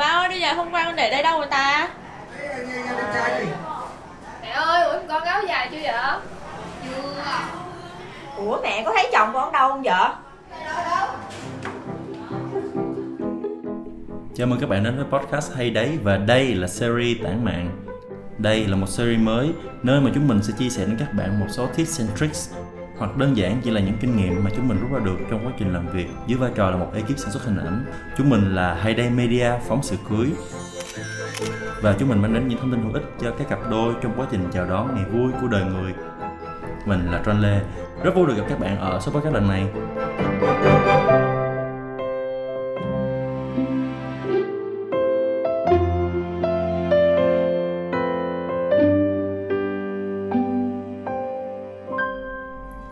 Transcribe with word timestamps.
bao 0.00 0.28
đi 0.28 0.40
giờ 0.40 0.52
hôm 0.52 0.70
qua 0.70 0.84
con 0.84 0.96
để 0.96 1.10
đây 1.10 1.22
đâu 1.22 1.38
rồi 1.38 1.46
ta 1.50 1.88
Mẹ 4.42 4.48
ơi, 4.48 4.84
ủa 4.84 4.98
con 5.08 5.22
áo 5.22 5.42
dài 5.48 5.68
chưa 5.70 5.78
vậy? 5.82 5.94
Ủa 8.36 8.60
mẹ 8.62 8.82
có 8.86 8.92
thấy 8.94 9.10
chồng 9.12 9.30
con 9.32 9.52
đâu 9.52 9.68
không 9.68 9.82
vợ? 9.82 10.14
Chào 14.34 14.46
mừng 14.46 14.60
các 14.60 14.68
bạn 14.68 14.84
đến 14.84 14.96
với 14.96 15.20
podcast 15.20 15.52
hay 15.56 15.70
đấy 15.70 15.98
và 16.02 16.16
đây 16.16 16.54
là 16.54 16.66
series 16.68 17.18
tản 17.24 17.44
mạng. 17.44 17.70
Đây 18.38 18.66
là 18.66 18.76
một 18.76 18.88
series 18.88 19.20
mới 19.20 19.52
nơi 19.82 20.00
mà 20.00 20.10
chúng 20.14 20.28
mình 20.28 20.42
sẽ 20.42 20.52
chia 20.58 20.68
sẻ 20.68 20.84
đến 20.86 20.96
các 20.98 21.12
bạn 21.12 21.40
một 21.40 21.46
số 21.48 21.66
tips 21.66 22.00
and 22.00 22.20
tricks 22.20 22.50
hoặc 23.00 23.16
đơn 23.16 23.36
giản 23.36 23.60
chỉ 23.64 23.70
là 23.70 23.80
những 23.80 23.96
kinh 24.00 24.16
nghiệm 24.16 24.44
mà 24.44 24.50
chúng 24.56 24.68
mình 24.68 24.78
rút 24.80 24.92
ra 24.92 24.98
được 25.04 25.16
trong 25.30 25.46
quá 25.46 25.52
trình 25.58 25.72
làm 25.72 25.88
việc 25.88 26.06
dưới 26.26 26.38
vai 26.38 26.50
trò 26.54 26.70
là 26.70 26.76
một 26.76 26.90
ekip 26.94 27.18
sản 27.18 27.30
xuất 27.30 27.44
hình 27.44 27.58
ảnh. 27.58 27.84
Chúng 28.16 28.30
mình 28.30 28.54
là 28.54 28.74
Hayday 28.74 29.10
Media 29.10 29.50
phóng 29.68 29.82
sự 29.82 29.96
cưới 30.10 30.30
và 31.82 31.96
chúng 31.98 32.08
mình 32.08 32.22
mang 32.22 32.34
đến 32.34 32.48
những 32.48 32.58
thông 32.58 32.70
tin 32.70 32.82
hữu 32.82 32.92
ích 32.92 33.04
cho 33.20 33.30
các 33.38 33.48
cặp 33.48 33.70
đôi 33.70 33.94
trong 34.02 34.12
quá 34.16 34.26
trình 34.30 34.48
chào 34.52 34.66
đón 34.66 34.94
ngày 34.94 35.04
vui 35.04 35.32
của 35.40 35.48
đời 35.48 35.64
người. 35.64 35.94
Mình 36.86 37.06
là 37.10 37.22
Tron 37.22 37.40
Lê, 37.40 37.60
rất 38.04 38.14
vui 38.14 38.26
được 38.26 38.34
gặp 38.36 38.44
các 38.48 38.60
bạn 38.60 38.78
ở 38.78 39.00
số 39.00 39.12
podcast 39.12 39.34
lần 39.34 39.48
này. 39.48 39.66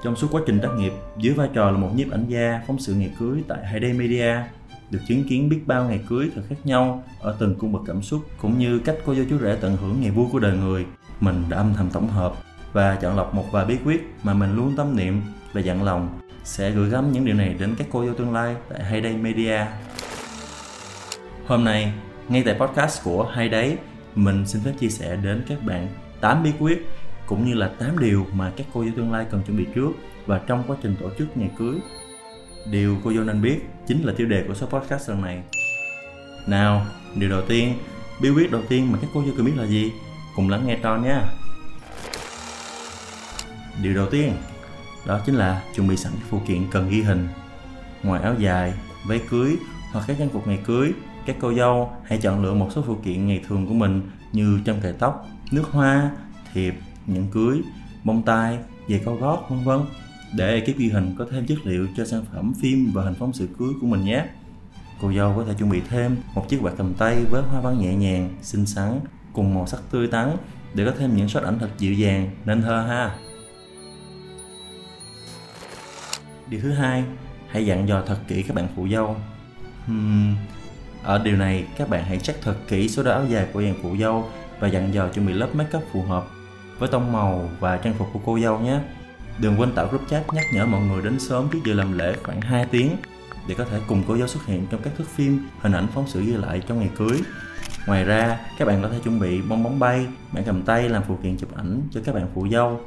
Trong 0.03 0.17
suốt 0.17 0.29
quá 0.31 0.41
trình 0.47 0.61
tác 0.61 0.69
nghiệp, 0.77 0.93
dưới 1.17 1.35
vai 1.35 1.49
trò 1.55 1.71
là 1.71 1.79
một 1.79 1.91
nhiếp 1.95 2.11
ảnh 2.11 2.27
gia 2.29 2.61
phóng 2.67 2.79
sự 2.79 2.95
ngày 2.95 3.11
cưới 3.19 3.43
tại 3.49 3.67
Hayday 3.67 3.93
Media, 3.93 4.37
được 4.91 4.99
chứng 5.09 5.25
kiến 5.29 5.49
biết 5.49 5.61
bao 5.67 5.85
ngày 5.85 6.01
cưới 6.09 6.31
thật 6.35 6.43
khác 6.49 6.57
nhau 6.65 7.05
ở 7.21 7.37
từng 7.39 7.55
cung 7.55 7.73
bậc 7.73 7.83
cảm 7.87 8.03
xúc 8.03 8.21
cũng 8.41 8.59
như 8.59 8.79
cách 8.79 8.97
cô 9.07 9.15
dâu 9.15 9.25
chú 9.31 9.39
rể 9.39 9.57
tận 9.61 9.77
hưởng 9.77 10.01
ngày 10.01 10.11
vui 10.11 10.27
của 10.33 10.39
đời 10.39 10.57
người. 10.57 10.87
Mình 11.21 11.45
đã 11.49 11.57
âm 11.57 11.75
thầm 11.75 11.91
tổng 11.91 12.09
hợp 12.09 12.33
và 12.73 12.97
chọn 12.97 13.17
lọc 13.17 13.35
một 13.35 13.45
vài 13.53 13.67
bí 13.67 13.77
quyết 13.85 14.01
mà 14.23 14.35
mình 14.35 14.57
luôn 14.57 14.77
tâm 14.77 14.97
niệm 14.97 15.23
và 15.53 15.61
dặn 15.61 15.83
lòng 15.83 16.21
sẽ 16.45 16.71
gửi 16.71 16.91
gắm 16.91 17.13
những 17.13 17.25
điều 17.25 17.35
này 17.35 17.55
đến 17.59 17.75
các 17.79 17.87
cô 17.91 18.05
dâu 18.05 18.15
tương 18.15 18.33
lai 18.33 18.57
tại 18.69 18.85
Hayday 18.85 19.17
Media. 19.17 19.59
Hôm 21.47 21.65
nay, 21.65 21.93
ngay 22.29 22.43
tại 22.43 22.55
podcast 22.55 23.05
của 23.05 23.25
Hayday 23.25 23.77
mình 24.15 24.47
xin 24.47 24.63
phép 24.63 24.73
chia 24.81 24.89
sẻ 24.89 25.17
đến 25.17 25.43
các 25.49 25.59
bạn 25.67 25.89
8 26.21 26.43
bí 26.43 26.53
quyết 26.59 26.87
cũng 27.29 27.45
như 27.45 27.55
là 27.55 27.69
8 27.79 27.99
điều 27.99 28.27
mà 28.33 28.53
các 28.57 28.67
cô 28.73 28.85
dâu 28.85 28.93
tương 28.97 29.13
lai 29.13 29.27
cần 29.31 29.43
chuẩn 29.47 29.57
bị 29.57 29.67
trước 29.75 29.91
và 30.27 30.41
trong 30.47 30.65
quá 30.67 30.77
trình 30.83 30.97
tổ 31.01 31.11
chức 31.19 31.37
ngày 31.37 31.51
cưới. 31.59 31.75
Điều 32.71 32.97
cô 33.05 33.13
dâu 33.13 33.25
nên 33.25 33.43
biết 33.43 33.61
chính 33.87 34.03
là 34.03 34.13
tiêu 34.17 34.27
đề 34.27 34.45
của 34.49 34.55
số 34.55 34.67
podcast 34.67 35.11
lần 35.11 35.23
này. 35.23 35.43
Nào, 36.47 36.87
điều 37.15 37.31
đầu 37.31 37.43
tiên, 37.49 37.75
bí 38.23 38.31
quyết 38.31 38.53
đầu 38.53 38.63
tiên 38.69 38.93
mà 38.93 38.99
các 39.03 39.11
cô 39.15 39.23
dâu 39.25 39.33
cần 39.37 39.47
biết 39.47 39.53
là 39.57 39.67
gì? 39.67 39.93
Cùng 40.37 40.49
lắng 40.51 40.67
nghe 40.67 40.79
tròn 40.83 41.05
nha. 41.05 41.23
Điều 43.83 43.95
đầu 43.95 44.11
tiên, 44.11 44.33
đó 45.07 45.21
chính 45.27 45.35
là 45.35 45.63
chuẩn 45.75 45.89
bị 45.89 45.97
sẵn 45.97 46.13
các 46.13 46.27
phụ 46.31 46.41
kiện 46.47 46.71
cần 46.71 46.91
ghi 46.91 47.03
hình. 47.03 47.29
Ngoài 48.03 48.23
áo 48.23 48.35
dài, 48.39 48.75
váy 49.07 49.21
cưới 49.31 49.57
hoặc 49.93 50.05
các 50.09 50.17
trang 50.19 50.29
phục 50.29 50.47
ngày 50.47 50.59
cưới, 50.67 50.93
các 51.27 51.37
cô 51.41 51.55
dâu 51.55 51.93
hãy 52.05 52.19
chọn 52.19 52.43
lựa 52.43 52.55
một 52.55 52.69
số 52.75 52.83
phụ 52.87 52.97
kiện 53.05 53.27
ngày 53.27 53.43
thường 53.49 53.67
của 53.67 53.75
mình 53.75 54.11
như 54.33 54.61
châm 54.67 54.81
cài 54.81 54.93
tóc, 54.93 55.27
nước 55.53 55.65
hoa, 55.71 56.11
thiệp, 56.53 56.75
nhẫn 57.09 57.29
cưới, 57.31 57.63
bông 58.05 58.23
tai, 58.23 58.59
giày 58.89 59.01
cao 59.05 59.17
gót, 59.17 59.47
vân 59.49 59.65
vân 59.65 59.81
để 60.37 60.55
ekip 60.55 60.79
ghi 60.79 60.89
hình 60.89 61.15
có 61.19 61.27
thêm 61.31 61.47
chất 61.47 61.59
liệu 61.65 61.87
cho 61.97 62.05
sản 62.05 62.25
phẩm 62.33 62.53
phim 62.61 62.91
và 62.95 63.05
hình 63.05 63.15
phóng 63.19 63.33
sự 63.33 63.49
cưới 63.59 63.69
của 63.81 63.87
mình 63.87 64.05
nhé. 64.05 64.25
Cô 65.01 65.13
dâu 65.13 65.35
có 65.37 65.45
thể 65.45 65.55
chuẩn 65.59 65.71
bị 65.71 65.81
thêm 65.89 66.17
một 66.35 66.49
chiếc 66.49 66.59
quạt 66.63 66.73
cầm 66.79 66.95
tay 66.95 67.25
với 67.31 67.43
hoa 67.43 67.61
văn 67.61 67.79
nhẹ 67.79 67.95
nhàng, 67.95 68.31
xinh 68.43 68.67
xắn 68.67 69.01
cùng 69.33 69.55
màu 69.55 69.67
sắc 69.67 69.81
tươi 69.91 70.07
tắn 70.07 70.37
để 70.75 70.85
có 70.85 70.93
thêm 70.99 71.17
những 71.17 71.29
shot 71.29 71.43
ảnh 71.43 71.59
thật 71.59 71.71
dịu 71.79 71.95
dàng 71.95 72.31
nên 72.45 72.63
thơ 72.63 72.83
ha. 72.89 73.17
Điều 76.51 76.61
thứ 76.61 76.73
hai, 76.73 77.05
hãy 77.49 77.67
dặn 77.67 77.89
dò 77.89 78.03
thật 78.07 78.19
kỹ 78.29 78.43
các 78.43 78.55
bạn 78.55 78.69
phụ 78.77 78.89
dâu. 78.89 79.17
Hmm, 79.87 80.37
ở 81.03 81.19
điều 81.25 81.37
này, 81.37 81.65
các 81.77 81.89
bạn 81.89 82.05
hãy 82.05 82.19
check 82.19 82.43
thật 82.43 82.57
kỹ 82.69 82.89
số 82.89 83.03
đo 83.03 83.13
áo 83.13 83.27
dài 83.29 83.47
của 83.53 83.63
dàn 83.63 83.75
phụ 83.83 83.97
dâu 83.97 84.29
và 84.61 84.69
dặn 84.69 84.95
dò 84.95 85.09
chuẩn 85.09 85.27
bị 85.27 85.33
lớp 85.33 85.55
makeup 85.55 85.83
phù 85.93 86.03
hợp 86.03 86.27
với 86.79 86.89
tông 86.89 87.13
màu 87.13 87.51
và 87.61 87.77
trang 87.77 87.95
phục 87.95 88.09
của 88.13 88.21
cô 88.25 88.39
dâu 88.39 88.59
nhé. 88.59 88.81
Đừng 89.39 89.61
quên 89.61 89.73
tạo 89.73 89.87
group 89.89 90.09
chat 90.09 90.35
nhắc 90.35 90.45
nhở 90.55 90.67
mọi 90.67 90.81
người 90.81 91.03
đến 91.03 91.21
sớm 91.21 91.49
trước 91.53 91.59
giờ 91.65 91.75
làm 91.75 91.99
lễ 91.99 92.17
khoảng 92.23 92.41
2 92.41 92.67
tiếng 92.67 92.97
để 93.49 93.55
có 93.55 93.65
thể 93.65 93.81
cùng 93.87 94.03
cô 94.09 94.17
dâu 94.17 94.27
xuất 94.27 94.47
hiện 94.47 94.67
trong 94.71 94.81
các 94.83 94.93
thước 94.99 95.09
phim, 95.09 95.49
hình 95.61 95.73
ảnh 95.73 95.87
phóng 95.95 96.05
sự 96.07 96.23
ghi 96.23 96.33
lại 96.33 96.63
trong 96.69 96.79
ngày 96.79 96.91
cưới. 96.97 97.21
Ngoài 97.87 98.05
ra, 98.05 98.39
các 98.59 98.69
bạn 98.69 98.83
có 98.83 98.89
thể 98.89 98.99
chuẩn 99.05 99.21
bị 99.21 99.43
bong 99.43 99.63
bóng 99.63 99.79
bay, 99.79 100.07
bạn 100.33 100.45
cầm 100.47 100.63
tay 100.63 100.89
làm 100.89 101.03
phụ 101.09 101.17
kiện 101.23 101.37
chụp 101.37 101.57
ảnh 101.57 101.81
cho 101.91 102.01
các 102.05 102.15
bạn 102.15 102.27
phụ 102.35 102.49
dâu. 102.51 102.81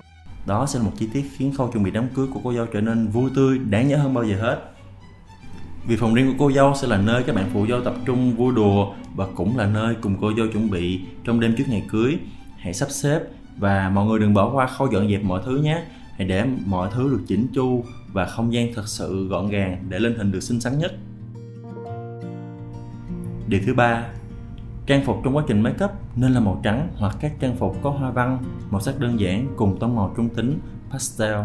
Đó 0.45 0.65
sẽ 0.65 0.79
là 0.79 0.85
một 0.85 0.91
chi 0.97 1.09
tiết 1.13 1.23
khiến 1.37 1.53
khâu 1.57 1.67
chuẩn 1.67 1.83
bị 1.83 1.91
đám 1.91 2.09
cưới 2.09 2.27
của 2.33 2.39
cô 2.43 2.53
dâu 2.53 2.65
trở 2.65 2.81
nên 2.81 3.07
vui 3.07 3.31
tươi, 3.35 3.57
đáng 3.57 3.87
nhớ 3.87 3.97
hơn 3.97 4.13
bao 4.13 4.23
giờ 4.23 4.35
hết. 4.41 4.57
Vì 5.87 5.97
phòng 5.97 6.13
riêng 6.13 6.27
của 6.27 6.45
cô 6.45 6.51
dâu 6.51 6.73
sẽ 6.75 6.87
là 6.87 6.97
nơi 6.97 7.23
các 7.23 7.35
bạn 7.35 7.49
phụ 7.53 7.67
dâu 7.67 7.81
tập 7.81 7.95
trung 8.05 8.35
vui 8.35 8.53
đùa 8.55 8.93
và 9.15 9.27
cũng 9.35 9.57
là 9.57 9.65
nơi 9.65 9.95
cùng 10.01 10.17
cô 10.21 10.31
dâu 10.37 10.47
chuẩn 10.47 10.69
bị 10.69 11.01
trong 11.23 11.39
đêm 11.39 11.55
trước 11.57 11.63
ngày 11.67 11.83
cưới. 11.89 12.17
Hãy 12.57 12.73
sắp 12.73 12.91
xếp 12.91 13.19
và 13.57 13.89
mọi 13.89 14.05
người 14.05 14.19
đừng 14.19 14.33
bỏ 14.33 14.51
qua 14.53 14.67
khâu 14.67 14.87
dọn 14.91 15.09
dẹp 15.09 15.23
mọi 15.23 15.41
thứ 15.45 15.57
nhé. 15.57 15.83
Hãy 16.17 16.27
để 16.27 16.45
mọi 16.65 16.89
thứ 16.93 17.09
được 17.09 17.21
chỉnh 17.27 17.47
chu 17.53 17.83
và 18.13 18.25
không 18.25 18.53
gian 18.53 18.73
thật 18.75 18.87
sự 18.87 19.27
gọn 19.27 19.49
gàng 19.49 19.85
để 19.89 19.99
lên 19.99 20.15
hình 20.17 20.31
được 20.31 20.39
xinh 20.39 20.61
xắn 20.61 20.79
nhất. 20.79 20.91
Điều 23.47 23.61
thứ 23.65 23.73
ba, 23.73 24.05
trang 24.85 25.05
phục 25.05 25.21
trong 25.23 25.35
quá 25.35 25.43
trình 25.47 25.61
make 25.61 25.85
up 25.85 25.91
nên 26.15 26.31
là 26.31 26.39
màu 26.39 26.59
trắng 26.63 26.87
hoặc 26.95 27.15
các 27.19 27.33
trang 27.39 27.55
phục 27.55 27.77
có 27.81 27.89
hoa 27.89 28.11
văn, 28.11 28.37
màu 28.69 28.81
sắc 28.81 28.99
đơn 28.99 29.19
giản 29.19 29.47
cùng 29.55 29.79
tông 29.79 29.95
màu 29.95 30.13
trung 30.17 30.29
tính, 30.29 30.59
pastel. 30.91 31.37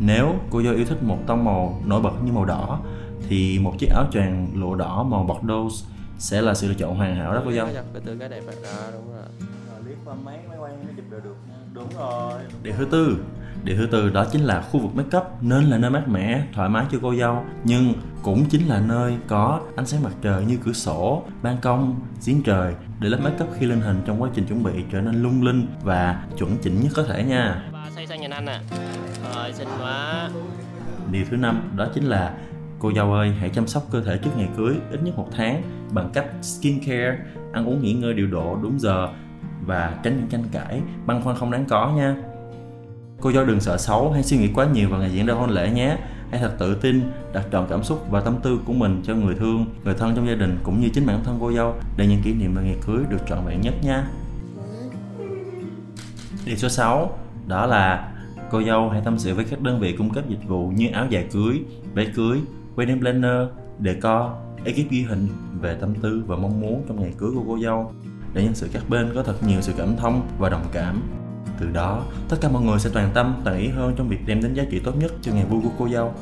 Nếu 0.00 0.34
cô 0.50 0.62
dâu 0.62 0.74
yêu 0.74 0.84
thích 0.84 1.02
một 1.02 1.18
tông 1.26 1.44
màu 1.44 1.80
nổi 1.86 2.00
bật 2.00 2.12
như 2.24 2.32
màu 2.32 2.44
đỏ 2.44 2.80
thì 3.28 3.58
một 3.58 3.74
chiếc 3.78 3.90
áo 3.90 4.04
choàng 4.12 4.48
lụa 4.54 4.74
đỏ 4.74 5.02
màu 5.02 5.24
bordeaux 5.24 5.84
sẽ 6.18 6.42
là 6.42 6.54
sự 6.54 6.68
lựa 6.68 6.74
chọn 6.74 6.96
hoàn 6.96 7.16
hảo 7.16 7.34
đó 7.34 7.42
cô 7.44 7.52
dâu. 7.52 7.66
Cái 7.66 8.02
từ 8.04 8.16
cái 8.18 8.28
đẹp 8.28 8.40
đó 8.46 8.70
đúng 8.92 9.12
rồi 9.12 9.49
qua 10.10 10.16
mấy 10.24 10.38
máy 10.48 10.58
quay 10.58 10.72
nó 10.86 10.92
chụp 10.96 11.04
được 11.10 11.36
đúng 11.72 11.88
rồi 11.98 12.40
điều 12.62 12.74
thứ 12.78 12.84
tư 12.84 13.16
điều 13.64 13.76
thứ 13.76 13.86
tư 13.86 14.10
đó 14.10 14.26
chính 14.32 14.42
là 14.42 14.60
khu 14.60 14.80
vực 14.80 14.94
make 14.94 15.18
up 15.18 15.24
nên 15.40 15.64
là 15.64 15.78
nơi 15.78 15.90
mát 15.90 16.08
mẻ 16.08 16.46
thoải 16.52 16.68
mái 16.68 16.86
cho 16.92 16.98
cô 17.02 17.14
dâu 17.14 17.44
nhưng 17.64 17.92
cũng 18.22 18.44
chính 18.50 18.68
là 18.68 18.80
nơi 18.80 19.16
có 19.28 19.60
ánh 19.76 19.86
sáng 19.86 20.02
mặt 20.02 20.12
trời 20.22 20.44
như 20.44 20.58
cửa 20.64 20.72
sổ 20.72 21.22
ban 21.42 21.56
công 21.62 22.00
giếng 22.26 22.42
trời 22.42 22.74
để 23.00 23.08
lớp 23.08 23.18
make 23.22 23.44
up 23.44 23.50
khi 23.58 23.66
lên 23.66 23.80
hình 23.80 24.02
trong 24.06 24.22
quá 24.22 24.30
trình 24.34 24.46
chuẩn 24.46 24.62
bị 24.62 24.84
trở 24.92 25.00
nên 25.00 25.22
lung 25.22 25.42
linh 25.42 25.66
và 25.82 26.24
chuẩn 26.38 26.56
chỉnh 26.62 26.80
nhất 26.82 26.92
có 26.96 27.02
thể 27.02 27.24
nha 27.24 27.68
Ba 27.72 27.90
xây 27.90 28.06
sang 28.06 28.20
nhìn 28.20 28.30
anh 28.30 28.44
nè. 28.44 28.60
Rồi 29.34 29.52
xinh 29.52 29.68
quá. 29.80 30.28
Điều 31.10 31.24
thứ 31.30 31.36
năm 31.36 31.72
đó 31.76 31.86
chính 31.94 32.04
là 32.04 32.34
cô 32.78 32.92
dâu 32.92 33.12
ơi 33.12 33.32
hãy 33.40 33.48
chăm 33.48 33.66
sóc 33.66 33.82
cơ 33.90 34.00
thể 34.00 34.18
trước 34.18 34.30
ngày 34.36 34.48
cưới 34.56 34.74
ít 34.90 35.00
nhất 35.02 35.16
một 35.16 35.28
tháng 35.32 35.62
bằng 35.90 36.10
cách 36.14 36.26
skincare, 36.42 37.18
ăn 37.52 37.68
uống 37.68 37.82
nghỉ 37.82 37.92
ngơi 37.92 38.14
điều 38.14 38.26
độ 38.26 38.58
đúng 38.62 38.78
giờ 38.80 39.08
và 39.66 39.94
tránh 40.02 40.16
những 40.16 40.28
tranh 40.28 40.44
cãi, 40.52 40.80
băn 41.06 41.22
khoăn 41.22 41.36
không 41.36 41.50
đáng 41.50 41.64
có 41.68 41.92
nha. 41.96 42.16
Cô 43.20 43.32
dâu 43.32 43.44
đừng 43.44 43.60
sợ 43.60 43.76
xấu 43.76 44.12
hay 44.12 44.22
suy 44.22 44.36
nghĩ 44.36 44.48
quá 44.54 44.66
nhiều 44.72 44.88
vào 44.88 45.00
ngày 45.00 45.10
diễn 45.12 45.26
ra 45.26 45.34
hôn 45.34 45.50
lễ 45.50 45.70
nhé. 45.70 45.96
Hãy 46.30 46.40
thật 46.40 46.52
tự 46.58 46.74
tin, 46.74 47.02
đặt 47.32 47.44
trọn 47.52 47.66
cảm 47.70 47.82
xúc 47.82 48.06
và 48.10 48.20
tâm 48.20 48.36
tư 48.42 48.60
của 48.64 48.72
mình 48.72 49.02
cho 49.04 49.14
người 49.14 49.34
thương, 49.34 49.66
người 49.84 49.94
thân 49.94 50.14
trong 50.16 50.26
gia 50.28 50.34
đình 50.34 50.58
cũng 50.62 50.80
như 50.80 50.88
chính 50.88 51.06
bản 51.06 51.20
thân 51.24 51.36
cô 51.40 51.52
dâu 51.52 51.74
để 51.96 52.06
những 52.06 52.22
kỷ 52.22 52.34
niệm 52.34 52.54
về 52.54 52.62
ngày 52.62 52.76
cưới 52.86 53.04
được 53.10 53.18
trọn 53.28 53.38
vẹn 53.46 53.60
nhất 53.60 53.74
nha. 53.82 54.10
Điều 56.46 56.56
số 56.56 56.68
6 56.68 57.18
đó 57.46 57.66
là 57.66 58.12
cô 58.50 58.62
dâu 58.62 58.88
hãy 58.88 59.00
tâm 59.04 59.18
sự 59.18 59.34
với 59.34 59.44
các 59.44 59.60
đơn 59.60 59.80
vị 59.80 59.96
cung 59.96 60.10
cấp 60.10 60.24
dịch 60.28 60.48
vụ 60.48 60.68
như 60.76 60.88
áo 60.92 61.06
dài 61.10 61.26
cưới, 61.32 61.60
váy 61.94 62.06
cưới, 62.14 62.38
wedding 62.76 63.00
planner, 63.00 63.48
decor, 63.84 64.22
ekip 64.64 64.90
ghi 64.90 65.02
hình 65.02 65.28
về 65.60 65.76
tâm 65.80 65.94
tư 65.94 66.22
và 66.26 66.36
mong 66.36 66.60
muốn 66.60 66.84
trong 66.88 67.00
ngày 67.00 67.14
cưới 67.18 67.30
của 67.34 67.44
cô 67.46 67.58
dâu 67.58 67.92
để 68.34 68.42
nhân 68.42 68.54
sự 68.54 68.68
các 68.72 68.88
bên 68.88 69.12
có 69.14 69.22
thật 69.22 69.42
nhiều 69.42 69.60
sự 69.60 69.72
cảm 69.78 69.96
thông 69.96 70.28
và 70.38 70.48
đồng 70.48 70.64
cảm. 70.72 71.02
Từ 71.60 71.70
đó, 71.70 72.04
tất 72.28 72.36
cả 72.40 72.48
mọi 72.48 72.62
người 72.62 72.78
sẽ 72.78 72.90
toàn 72.92 73.10
tâm, 73.14 73.40
toàn 73.44 73.58
ý 73.58 73.68
hơn 73.68 73.94
trong 73.96 74.08
việc 74.08 74.26
đem 74.26 74.42
đến 74.42 74.54
giá 74.54 74.64
trị 74.70 74.80
tốt 74.84 74.96
nhất 74.96 75.12
cho 75.22 75.32
ngày 75.32 75.44
vui 75.44 75.60
của 75.62 75.70
cô 75.78 75.88
dâu. 75.88 76.14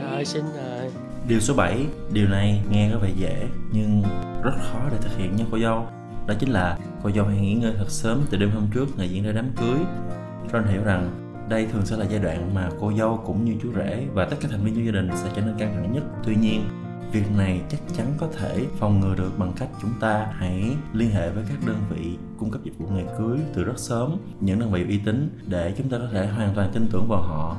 Rồi 0.00 0.24
xinh 0.24 0.44
rồi. 0.44 0.90
Điều 1.28 1.40
số 1.40 1.54
7, 1.54 1.86
điều 2.12 2.28
này 2.28 2.62
nghe 2.70 2.90
có 2.92 2.98
vẻ 2.98 3.10
dễ 3.16 3.46
nhưng 3.72 4.02
rất 4.42 4.54
khó 4.56 4.78
để 4.90 4.96
thực 5.00 5.16
hiện 5.16 5.36
nha 5.36 5.44
cô 5.50 5.58
dâu. 5.58 5.86
Đó 6.26 6.34
chính 6.38 6.50
là 6.50 6.78
cô 7.02 7.10
dâu 7.10 7.24
hãy 7.24 7.36
nghỉ 7.36 7.54
ngơi 7.54 7.74
thật 7.78 7.90
sớm 7.90 8.22
từ 8.30 8.38
đêm 8.38 8.50
hôm 8.50 8.66
trước 8.74 8.98
ngày 8.98 9.10
diễn 9.10 9.24
ra 9.24 9.32
đám 9.32 9.50
cưới. 9.56 9.78
Ron 10.52 10.66
hiểu 10.66 10.84
rằng 10.84 11.10
đây 11.48 11.66
thường 11.72 11.86
sẽ 11.86 11.96
là 11.96 12.04
giai 12.04 12.20
đoạn 12.20 12.54
mà 12.54 12.68
cô 12.80 12.92
dâu 12.98 13.22
cũng 13.26 13.44
như 13.44 13.54
chú 13.62 13.68
rể 13.76 14.06
và 14.12 14.24
tất 14.24 14.36
cả 14.40 14.48
thành 14.50 14.64
viên 14.64 14.74
trong 14.74 14.86
gia 14.86 14.92
đình 14.92 15.08
sẽ 15.14 15.30
trở 15.36 15.42
nên 15.42 15.54
căng 15.58 15.74
thẳng 15.74 15.92
nhất. 15.92 16.02
Tuy 16.24 16.36
nhiên, 16.36 16.64
việc 17.12 17.32
này 17.36 17.60
chắc 17.68 17.80
chắn 17.96 18.14
có 18.18 18.28
thể 18.38 18.66
phòng 18.78 19.00
ngừa 19.00 19.14
được 19.14 19.38
bằng 19.38 19.52
cách 19.56 19.68
chúng 19.82 19.90
ta 20.00 20.32
hãy 20.32 20.76
liên 20.92 21.10
hệ 21.10 21.30
với 21.30 21.44
các 21.48 21.58
đơn 21.66 21.76
vị 21.90 22.16
cung 22.38 22.50
cấp 22.50 22.60
dịch 22.64 22.78
vụ 22.78 22.86
ngày 22.86 23.06
cưới 23.18 23.38
từ 23.54 23.64
rất 23.64 23.78
sớm, 23.78 24.16
những 24.40 24.58
đơn 24.58 24.72
vị 24.72 24.84
uy 24.88 24.98
tín 24.98 25.30
để 25.46 25.74
chúng 25.78 25.88
ta 25.88 25.98
có 25.98 26.08
thể 26.12 26.26
hoàn 26.26 26.54
toàn 26.54 26.70
tin 26.74 26.86
tưởng 26.92 27.06
vào 27.08 27.22
họ. 27.22 27.56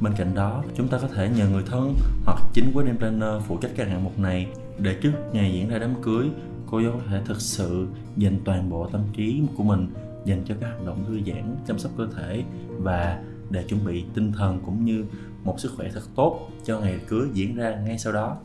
Bên 0.00 0.12
cạnh 0.16 0.34
đó, 0.34 0.64
chúng 0.76 0.88
ta 0.88 0.98
có 0.98 1.08
thể 1.08 1.28
nhờ 1.28 1.48
người 1.48 1.62
thân 1.66 1.94
hoặc 2.24 2.42
chính 2.52 2.72
wedding 2.74 2.98
planner 2.98 3.42
phụ 3.46 3.56
trách 3.56 3.70
các 3.76 3.88
hạng 3.88 4.04
mục 4.04 4.18
này 4.18 4.46
để 4.78 4.94
trước 5.02 5.12
ngày 5.32 5.52
diễn 5.52 5.68
ra 5.68 5.78
đám 5.78 6.02
cưới, 6.02 6.28
cô 6.66 6.82
dâu 6.82 6.92
có 6.92 7.00
thể 7.08 7.22
thực 7.24 7.40
sự 7.40 7.88
dành 8.16 8.38
toàn 8.44 8.70
bộ 8.70 8.86
tâm 8.86 9.02
trí 9.12 9.42
của 9.56 9.64
mình 9.64 9.88
dành 10.24 10.42
cho 10.44 10.54
các 10.60 10.66
hoạt 10.66 10.86
động 10.86 11.04
thư 11.08 11.20
giãn, 11.26 11.56
chăm 11.66 11.78
sóc 11.78 11.92
cơ 11.96 12.08
thể 12.16 12.44
và 12.68 13.22
để 13.50 13.62
chuẩn 13.62 13.84
bị 13.84 14.04
tinh 14.14 14.32
thần 14.32 14.60
cũng 14.66 14.84
như 14.84 15.04
một 15.44 15.60
sức 15.60 15.72
khỏe 15.76 15.88
thật 15.94 16.02
tốt 16.16 16.48
cho 16.64 16.80
ngày 16.80 17.00
cưới 17.08 17.28
diễn 17.32 17.56
ra 17.56 17.80
ngay 17.86 17.98
sau 17.98 18.12
đó 18.12 18.36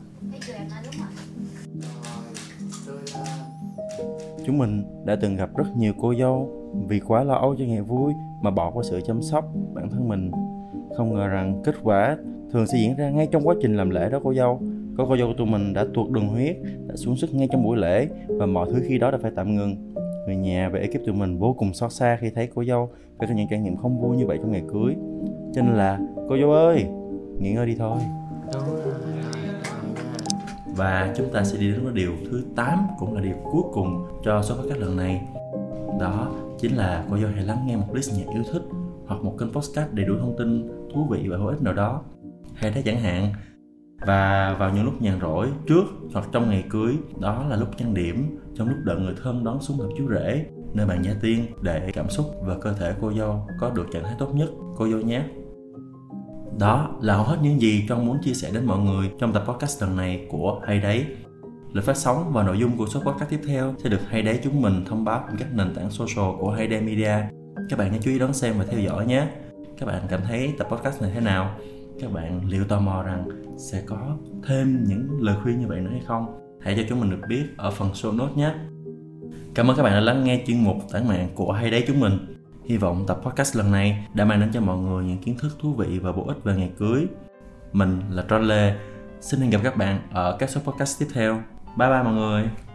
chúng 4.46 4.58
mình 4.58 4.84
đã 5.04 5.16
từng 5.16 5.36
gặp 5.36 5.56
rất 5.56 5.76
nhiều 5.76 5.92
cô 6.00 6.14
dâu 6.14 6.50
vì 6.88 7.00
quá 7.00 7.24
lo 7.24 7.34
âu 7.34 7.56
cho 7.58 7.64
ngày 7.64 7.82
vui 7.82 8.12
mà 8.42 8.50
bỏ 8.50 8.70
qua 8.70 8.82
sự 8.90 9.00
chăm 9.06 9.22
sóc 9.22 9.44
bản 9.74 9.90
thân 9.90 10.08
mình. 10.08 10.30
Không 10.96 11.14
ngờ 11.14 11.26
rằng 11.26 11.62
kết 11.64 11.74
quả 11.82 12.16
thường 12.52 12.66
sẽ 12.66 12.78
diễn 12.78 12.96
ra 12.96 13.10
ngay 13.10 13.28
trong 13.32 13.48
quá 13.48 13.54
trình 13.62 13.76
làm 13.76 13.90
lễ 13.90 14.10
đó 14.10 14.20
cô 14.24 14.34
dâu. 14.34 14.60
Có 14.98 15.06
cô 15.08 15.16
dâu 15.16 15.28
của 15.28 15.34
tụi 15.38 15.46
mình 15.46 15.72
đã 15.72 15.86
tuột 15.94 16.10
đường 16.10 16.28
huyết, 16.28 16.56
đã 16.86 16.96
xuống 16.96 17.16
sức 17.16 17.34
ngay 17.34 17.48
trong 17.52 17.64
buổi 17.64 17.76
lễ 17.76 18.08
và 18.26 18.46
mọi 18.46 18.68
thứ 18.72 18.82
khi 18.88 18.98
đó 18.98 19.10
đã 19.10 19.18
phải 19.22 19.30
tạm 19.36 19.56
ngừng. 19.56 19.94
Người 20.26 20.36
nhà 20.36 20.68
và 20.72 20.78
ekip 20.78 21.06
tụi 21.06 21.14
mình 21.14 21.38
vô 21.38 21.54
cùng 21.58 21.74
xót 21.74 21.92
xa 21.92 22.18
khi 22.20 22.30
thấy 22.30 22.48
cô 22.54 22.64
dâu 22.64 22.88
phải 23.18 23.28
có 23.28 23.34
những 23.34 23.48
trải 23.50 23.60
nghiệm 23.60 23.76
không 23.76 24.00
vui 24.00 24.16
như 24.16 24.26
vậy 24.26 24.38
trong 24.38 24.52
ngày 24.52 24.62
cưới. 24.72 24.94
Cho 25.54 25.62
nên 25.62 25.74
là, 25.74 26.00
cô 26.28 26.38
dâu 26.40 26.52
ơi, 26.52 26.84
nghỉ 27.38 27.52
ngơi 27.52 27.66
đi 27.66 27.74
thôi. 27.78 27.98
Đúng 28.54 28.91
và 30.82 31.12
chúng 31.16 31.32
ta 31.32 31.44
sẽ 31.44 31.58
đi 31.58 31.70
đến 31.70 31.84
với 31.84 31.92
điều 31.92 32.12
thứ 32.30 32.42
8 32.56 32.78
cũng 32.98 33.14
là 33.14 33.20
điều 33.20 33.34
cuối 33.52 33.62
cùng 33.72 34.06
cho 34.24 34.42
số 34.42 34.54
podcast 34.54 34.80
lần 34.80 34.96
này. 34.96 35.22
Đó 36.00 36.30
chính 36.60 36.76
là 36.76 37.04
cô 37.10 37.18
dâu 37.18 37.30
hãy 37.34 37.44
lắng 37.44 37.64
nghe 37.66 37.76
một 37.76 37.94
list 37.94 38.12
nhạc 38.18 38.32
yêu 38.34 38.42
thích 38.52 38.62
hoặc 39.06 39.24
một 39.24 39.36
kênh 39.38 39.52
podcast 39.52 39.92
đầy 39.92 40.06
đủ 40.06 40.14
thông 40.20 40.36
tin 40.38 40.68
thú 40.94 41.06
vị 41.10 41.28
và 41.28 41.36
hữu 41.36 41.46
ích 41.46 41.62
nào 41.62 41.74
đó. 41.74 42.02
Hay 42.54 42.72
thế 42.72 42.82
chẳng 42.82 43.00
hạn. 43.00 43.32
Và 44.06 44.56
vào 44.58 44.70
những 44.74 44.84
lúc 44.84 45.02
nhàn 45.02 45.20
rỗi 45.20 45.48
trước 45.66 45.84
hoặc 46.12 46.28
trong 46.32 46.50
ngày 46.50 46.64
cưới, 46.70 46.94
đó 47.20 47.46
là 47.48 47.56
lúc 47.56 47.68
trang 47.78 47.94
điểm, 47.94 48.38
trong 48.54 48.68
lúc 48.68 48.78
đợi 48.84 49.00
người 49.00 49.14
thân 49.22 49.44
đón 49.44 49.60
xuống 49.60 49.78
gặp 49.78 49.94
chú 49.98 50.08
rể, 50.08 50.46
nơi 50.74 50.86
bàn 50.86 51.02
gia 51.04 51.14
tiên 51.20 51.46
để 51.62 51.90
cảm 51.94 52.10
xúc 52.10 52.26
và 52.42 52.58
cơ 52.58 52.72
thể 52.72 52.94
cô 53.00 53.12
dâu 53.12 53.46
có 53.60 53.70
được 53.70 53.86
trạng 53.92 54.04
thái 54.04 54.14
tốt 54.18 54.34
nhất. 54.34 54.48
Cô 54.76 54.88
dâu 54.88 55.00
nhé 55.00 55.24
đó 56.58 56.90
là 57.00 57.16
hầu 57.16 57.24
hết 57.24 57.36
những 57.42 57.60
gì 57.60 57.84
Trân 57.88 58.06
muốn 58.06 58.18
chia 58.22 58.32
sẻ 58.32 58.50
đến 58.54 58.64
mọi 58.64 58.78
người 58.78 59.10
trong 59.20 59.32
tập 59.32 59.44
podcast 59.46 59.82
lần 59.82 59.96
này 59.96 60.26
của 60.30 60.60
Hay 60.66 60.80
Đấy. 60.80 61.06
Lịch 61.72 61.84
phát 61.84 61.96
sóng 61.96 62.32
và 62.32 62.42
nội 62.42 62.58
dung 62.58 62.76
của 62.76 62.86
số 62.86 63.00
podcast 63.00 63.30
tiếp 63.30 63.40
theo 63.46 63.74
sẽ 63.82 63.88
được 63.88 64.00
Hay 64.08 64.22
Đấy 64.22 64.40
chúng 64.44 64.62
mình 64.62 64.84
thông 64.86 65.04
báo 65.04 65.24
trên 65.28 65.36
các 65.38 65.48
nền 65.54 65.74
tảng 65.74 65.90
social 65.90 66.36
của 66.40 66.50
Hay 66.50 66.66
Đấy 66.66 66.80
Media. 66.80 67.14
Các 67.70 67.78
bạn 67.78 67.90
hãy 67.90 68.00
chú 68.02 68.10
ý 68.10 68.18
đón 68.18 68.32
xem 68.32 68.54
và 68.58 68.64
theo 68.64 68.80
dõi 68.80 69.06
nhé. 69.06 69.26
Các 69.78 69.86
bạn 69.86 70.02
cảm 70.08 70.20
thấy 70.24 70.54
tập 70.58 70.68
podcast 70.70 71.02
này 71.02 71.10
thế 71.14 71.20
nào? 71.20 71.56
Các 72.00 72.12
bạn 72.12 72.40
liệu 72.48 72.64
tò 72.64 72.80
mò 72.80 73.02
rằng 73.02 73.28
sẽ 73.56 73.82
có 73.86 74.16
thêm 74.46 74.84
những 74.84 75.08
lời 75.20 75.36
khuyên 75.42 75.60
như 75.60 75.66
vậy 75.66 75.80
nữa 75.80 75.90
hay 75.90 76.02
không? 76.06 76.26
Hãy 76.60 76.74
cho 76.76 76.82
chúng 76.88 77.00
mình 77.00 77.10
được 77.10 77.26
biết 77.28 77.44
ở 77.56 77.70
phần 77.70 77.88
show 77.92 78.16
notes 78.16 78.36
nhé. 78.36 78.54
Cảm 79.54 79.70
ơn 79.70 79.76
các 79.76 79.82
bạn 79.82 79.92
đã 79.92 80.00
lắng 80.00 80.24
nghe 80.24 80.42
chuyên 80.46 80.64
mục 80.64 80.76
tản 80.92 81.08
mạng 81.08 81.28
của 81.34 81.52
Hay 81.52 81.70
Đấy 81.70 81.84
chúng 81.86 82.00
mình. 82.00 82.31
Hy 82.72 82.78
vọng 82.78 83.04
tập 83.08 83.20
podcast 83.24 83.56
lần 83.56 83.72
này 83.72 84.06
đã 84.14 84.24
mang 84.24 84.40
đến 84.40 84.50
cho 84.52 84.60
mọi 84.60 84.78
người 84.78 85.04
những 85.04 85.18
kiến 85.18 85.36
thức 85.38 85.56
thú 85.60 85.74
vị 85.74 85.98
và 85.98 86.12
bổ 86.12 86.24
ích 86.28 86.44
về 86.44 86.54
ngày 86.56 86.70
cưới. 86.78 87.06
Mình 87.72 88.00
là 88.10 88.24
Tron 88.28 88.42
Lê. 88.42 88.74
Xin 89.20 89.40
hẹn 89.40 89.50
gặp 89.50 89.60
các 89.64 89.76
bạn 89.76 90.00
ở 90.12 90.36
các 90.38 90.50
số 90.50 90.60
podcast 90.60 91.00
tiếp 91.00 91.06
theo. 91.14 91.34
Bye 91.78 91.88
bye 91.88 92.02
mọi 92.02 92.14
người. 92.14 92.71